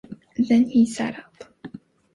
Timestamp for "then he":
0.35-0.87